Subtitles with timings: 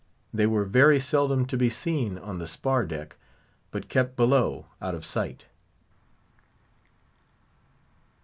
[0.33, 3.17] They were very seldom to be seen on the spar deck,
[3.69, 5.45] but kept below out of sight.